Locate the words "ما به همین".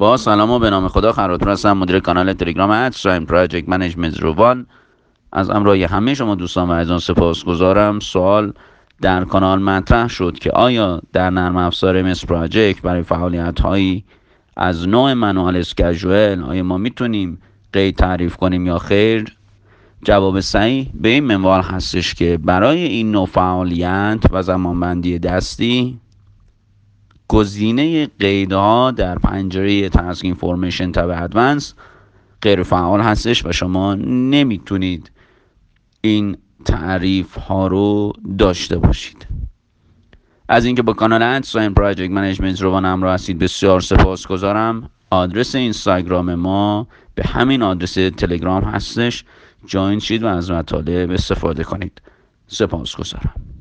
46.34-47.62